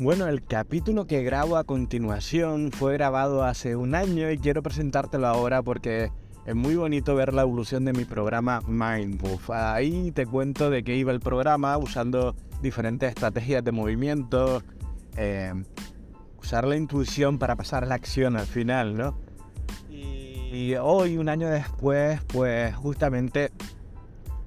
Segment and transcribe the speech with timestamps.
[0.00, 5.26] Bueno, el capítulo que grabo a continuación fue grabado hace un año y quiero presentártelo
[5.26, 6.10] ahora porque
[6.46, 9.42] es muy bonito ver la evolución de mi programa Mindmove.
[9.50, 14.62] Ahí te cuento de qué iba el programa usando diferentes estrategias de movimiento,
[15.18, 15.52] eh,
[16.38, 19.18] usar la intuición para pasar a la acción al final, ¿no?
[19.90, 23.50] Y hoy, un año después, pues justamente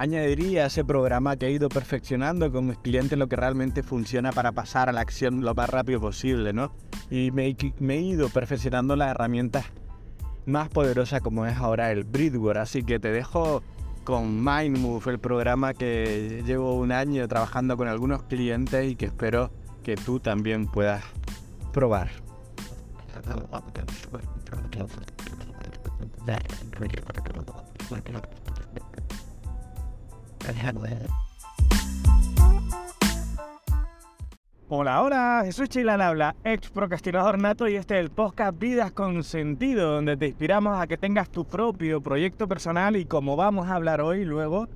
[0.00, 4.32] añadiría a ese programa que he ido perfeccionando con mis clientes lo que realmente funciona
[4.32, 6.72] para pasar a la acción lo más rápido posible, ¿no?
[7.10, 9.66] Y me, he ido perfeccionando las herramientas
[10.46, 13.62] más poderosas como es ahora el Breathwork, así que te dejo
[14.02, 19.50] con Mindmove, el programa que llevo un año trabajando con algunos clientes y que espero
[19.82, 21.04] que tú también puedas
[21.74, 22.08] probar.
[34.68, 39.24] Hola, hola, soy Chilan Habla, ex procrastinador nato y este es el podcast Vidas con
[39.24, 43.74] Sentido, donde te inspiramos a que tengas tu propio proyecto personal y como vamos a
[43.74, 44.68] hablar hoy, luego,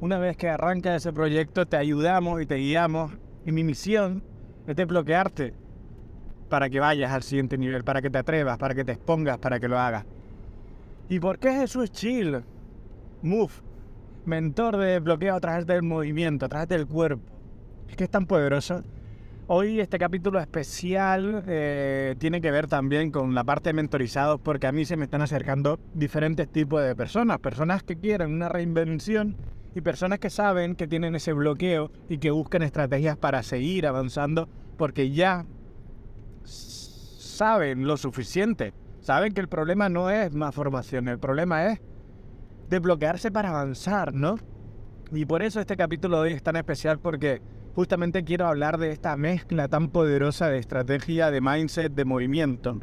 [0.00, 3.12] una vez que arranca ese proyecto, te ayudamos y te guiamos
[3.44, 4.22] y mi misión
[4.66, 5.52] es desbloquearte
[6.48, 9.60] para que vayas al siguiente nivel, para que te atrevas, para que te expongas, para
[9.60, 10.06] que lo hagas.
[11.08, 12.42] ¿Y por qué Jesús Chill?
[13.20, 13.52] Move,
[14.26, 17.22] mentor de bloqueo a través del movimiento, a través del cuerpo.
[17.88, 18.82] Es que es tan poderoso.
[19.46, 24.66] Hoy este capítulo especial eh, tiene que ver también con la parte de mentorizados porque
[24.66, 27.40] a mí se me están acercando diferentes tipos de personas.
[27.40, 29.36] Personas que quieren una reinvención
[29.74, 34.48] y personas que saben que tienen ese bloqueo y que buscan estrategias para seguir avanzando
[34.78, 35.44] porque ya
[36.44, 38.72] saben lo suficiente.
[39.00, 41.82] Saben que el problema no es más formación, el problema es
[42.74, 44.36] desbloquearse para avanzar, ¿no?
[45.12, 47.40] Y por eso este capítulo de hoy es tan especial porque
[47.74, 52.80] justamente quiero hablar de esta mezcla tan poderosa de estrategia, de mindset, de movimiento.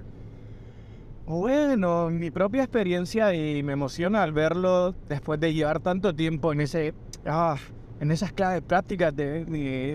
[1.25, 6.61] Bueno, mi propia experiencia y me emociona al verlo después de llevar tanto tiempo en
[6.61, 6.93] ese,
[7.25, 7.57] ah,
[7.99, 9.13] en esas claves prácticas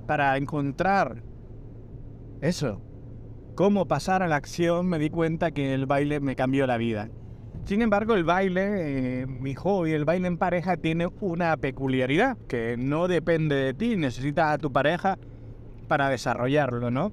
[0.06, 1.22] para encontrar
[2.42, 2.80] eso,
[3.54, 7.08] cómo pasar a la acción, me di cuenta que el baile me cambió la vida.
[7.66, 12.76] Sin embargo, el baile, eh, mi hobby, el baile en pareja, tiene una peculiaridad, que
[12.78, 15.18] no depende de ti, necesitas a tu pareja
[15.88, 17.10] para desarrollarlo, ¿no?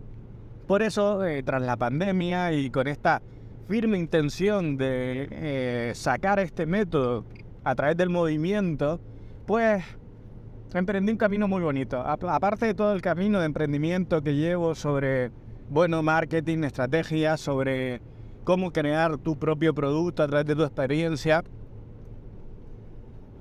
[0.68, 3.24] Por eso, eh, tras la pandemia y con esta
[3.68, 7.26] firme intención de eh, sacar este método
[7.64, 9.02] a través del movimiento,
[9.48, 9.84] pues
[10.76, 12.00] emprendí un camino muy bonito.
[12.00, 15.32] Aparte de todo el camino de emprendimiento que llevo sobre,
[15.72, 18.02] bueno, marketing, estrategia, sobre
[18.44, 21.44] cómo crear tu propio producto a través de tu experiencia,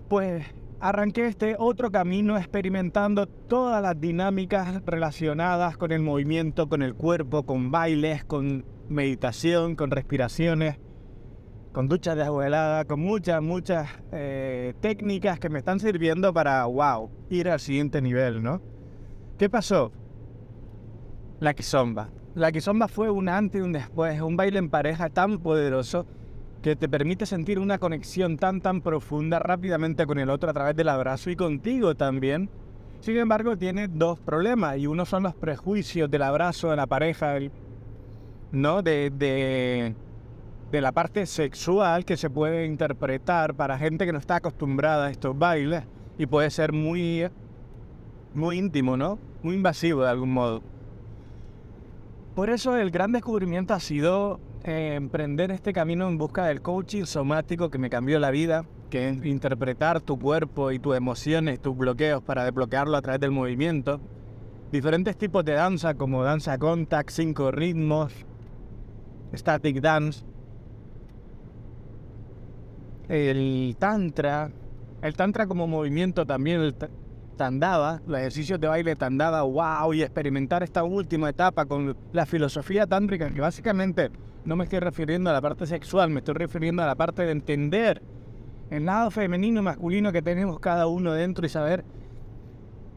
[0.08, 0.44] pues
[0.80, 7.44] arranqué este otro camino experimentando todas las dinámicas relacionadas con el movimiento, con el cuerpo,
[7.44, 10.78] con bailes, con meditación, con respiraciones,
[11.72, 16.64] con duchas de agua helada, con muchas, muchas eh, técnicas que me están sirviendo para,
[16.66, 18.60] wow, ir al siguiente nivel, ¿no?
[19.38, 19.92] ¿Qué pasó?
[21.42, 22.08] La kizomba.
[22.36, 26.06] La kizomba fue un antes y un después, un baile en pareja tan poderoso
[26.62, 30.76] que te permite sentir una conexión tan tan profunda rápidamente con el otro a través
[30.76, 32.48] del abrazo y contigo también.
[33.00, 37.34] Sin embargo, tiene dos problemas y uno son los prejuicios del abrazo de la pareja,
[38.52, 38.82] ¿no?
[38.82, 39.96] De, de,
[40.70, 45.10] de la parte sexual que se puede interpretar para gente que no está acostumbrada a
[45.10, 45.82] estos bailes
[46.18, 47.28] y puede ser muy,
[48.32, 49.18] muy íntimo, ¿no?
[49.42, 50.71] Muy invasivo de algún modo.
[52.34, 57.04] Por eso el gran descubrimiento ha sido eh, emprender este camino en busca del coaching
[57.04, 61.76] somático que me cambió la vida, que es interpretar tu cuerpo y tus emociones, tus
[61.76, 64.00] bloqueos para desbloquearlo a través del movimiento.
[64.70, 68.14] Diferentes tipos de danza como danza contact, cinco ritmos,
[69.34, 70.24] static dance,
[73.10, 74.50] el tantra,
[75.02, 76.74] el tantra como movimiento también,
[77.36, 82.86] tandava, los ejercicios de baile tandava, wow, y experimentar esta última etapa con la filosofía
[82.86, 84.10] tántrica, que básicamente
[84.44, 87.32] no me estoy refiriendo a la parte sexual, me estoy refiriendo a la parte de
[87.32, 88.02] entender
[88.70, 91.84] el lado femenino y masculino que tenemos cada uno dentro y saber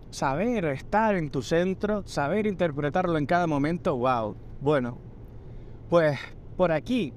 [0.10, 4.36] saber estar en tu centro, saber interpretarlo en cada momento, wow.
[4.62, 4.98] Bueno,
[5.90, 6.18] pues
[6.56, 7.14] por aquí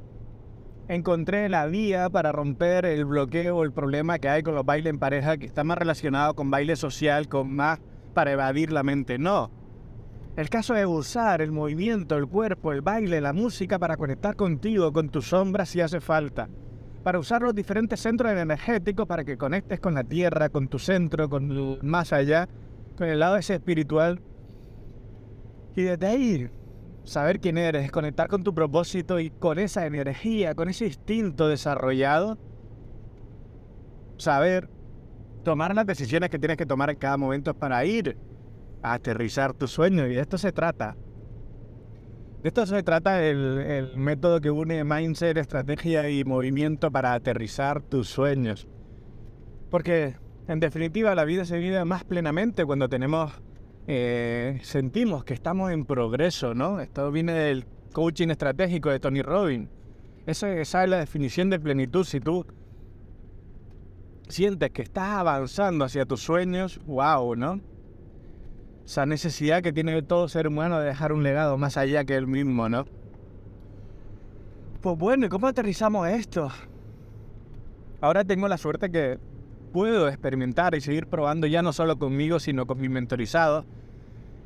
[0.88, 4.90] encontré la vía para romper el bloqueo o el problema que hay con los bailes
[4.90, 7.79] en pareja, que está más relacionado con baile social, con más
[8.14, 9.19] para evadir la mente.
[9.19, 9.50] No.
[10.37, 14.93] El caso es usar el movimiento, el cuerpo, el baile, la música para conectar contigo,
[14.93, 16.49] con tus sombras si hace falta.
[17.02, 21.29] Para usar los diferentes centros energéticos para que conectes con la tierra, con tu centro,
[21.29, 22.49] con más allá,
[22.96, 24.20] con el lado ese espiritual.
[25.76, 26.50] Y desde ahí
[27.08, 32.38] saber quién eres, conectar con tu propósito y con esa energía, con ese instinto desarrollado,
[34.19, 34.69] saber
[35.43, 38.19] tomar las decisiones que tienes que tomar en cada momento para ir
[38.82, 40.06] a aterrizar tu sueño.
[40.06, 40.96] Y de esto se trata.
[42.43, 47.82] De esto se trata el, el método que une mindset, estrategia y movimiento para aterrizar
[47.82, 48.69] tus sueños.
[49.70, 50.16] Porque,
[50.46, 53.32] en definitiva, la vida se vive más plenamente cuando tenemos,
[53.90, 56.79] eh, sentimos que estamos en progreso, ¿no?
[56.79, 57.64] Esto viene del
[57.94, 59.70] coaching estratégico de Tony Robbins.
[60.26, 62.05] Esa, es la definición de plenitud.
[62.05, 62.44] Si tú
[64.29, 67.62] sientes que estás avanzando hacia tus sueños, wow, ¿no?
[68.85, 72.26] Esa necesidad que tiene todo ser humano de dejar un legado más allá que él
[72.26, 72.84] mismo, ¿no?
[74.82, 76.50] Pues bueno, ¿y cómo aterrizamos esto?
[78.02, 79.19] Ahora tengo la suerte que
[79.73, 83.64] puedo experimentar y seguir probando ya no solo conmigo, sino con mis mentorizados.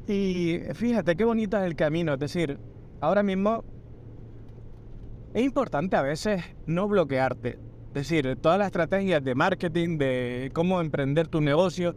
[0.06, 2.14] Y fíjate qué bonito es el camino.
[2.14, 2.58] Es decir,
[3.00, 3.64] ahora mismo
[5.34, 7.58] es importante a veces no bloquearte.
[7.88, 11.94] Es decir, todas las estrategias de marketing, de cómo emprender tu negocio,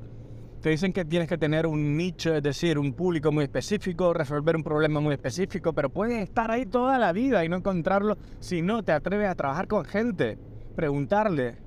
[0.62, 4.56] te dicen que tienes que tener un nicho, es decir, un público muy específico, resolver
[4.56, 8.62] un problema muy específico, pero puedes estar ahí toda la vida y no encontrarlo si
[8.62, 10.38] no te atreves a trabajar con gente,
[10.76, 11.58] preguntarle,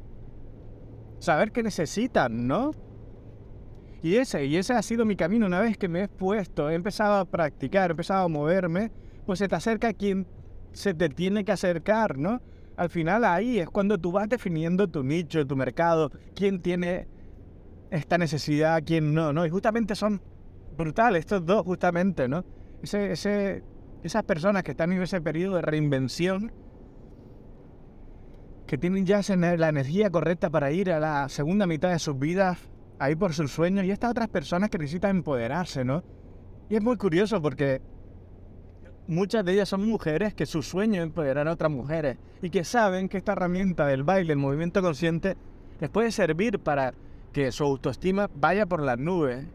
[1.21, 2.73] saber qué necesitan, ¿no?
[4.03, 6.75] Y ese, y ese ha sido mi camino una vez que me he puesto, he
[6.75, 8.93] empezado a practicar, he empezado a moverme,
[9.27, 10.27] pues se te acerca quien
[10.73, 12.41] se te tiene que acercar, ¿no?
[12.77, 17.09] Al final ahí es cuando tú vas definiendo tu nicho, tu mercado, quién tiene
[17.91, 19.45] esta necesidad, quién no, ¿no?
[19.45, 20.23] Y justamente son
[20.77, 22.45] brutales estos dos, justamente, ¿no?
[22.81, 23.65] Ese,
[24.05, 26.53] esas personas que están en ese periodo de reinvención,
[28.69, 32.59] que tienen ya la energía correcta para ir a la segunda mitad de sus vidas,
[32.99, 36.03] ahí por sus sueños, y estas otras personas que necesitan empoderarse, ¿no?
[36.69, 37.81] Y es muy curioso porque
[39.07, 42.65] muchas de ellas son mujeres que su sueño es empoderar a otras mujeres y que
[42.65, 45.37] saben que esta herramienta del baile, el movimiento consciente,
[45.81, 46.93] les puede servir para
[47.33, 49.47] que su autoestima vaya por las nubes.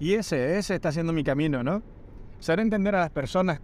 [0.00, 1.82] Y ese, ese está siendo mi camino, ¿no?
[2.40, 3.60] Saber entender a las personas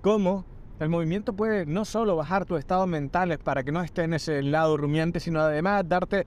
[0.00, 0.44] cómo
[0.78, 4.42] el movimiento puede no solo bajar tus estados mentales para que no estés en ese
[4.42, 6.26] lado rumiante, sino además darte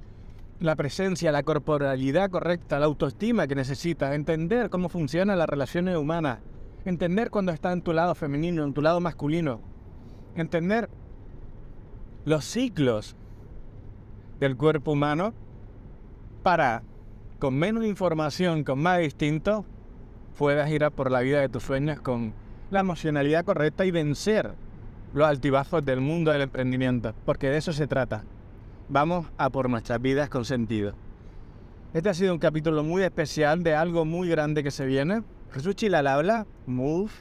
[0.60, 6.40] la presencia, la corporalidad correcta, la autoestima que necesitas, entender cómo funcionan las relaciones humanas,
[6.84, 9.62] entender cuando está en tu lado femenino, en tu lado masculino,
[10.36, 10.90] entender
[12.26, 13.16] los ciclos
[14.40, 15.34] del cuerpo humano
[16.42, 16.82] para,
[17.38, 19.66] con menos información, con más distinto,
[20.38, 22.34] puedas ir por la vida de tus sueños con
[22.72, 24.54] la emocionalidad correcta y vencer
[25.14, 28.24] los altibajos del mundo del emprendimiento, porque de eso se trata.
[28.90, 30.94] Vamos a por nuestras vidas con sentido.
[31.94, 35.24] Este ha sido un capítulo muy especial de algo muy grande que se viene.
[35.52, 37.12] Jesús Chilal habla, move,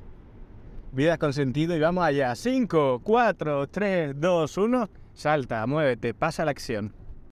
[0.93, 2.35] vidas con sentido y vamos allá.
[2.35, 6.93] 5, 4, 3, 2, 1, salta, muévete, pasa la acción.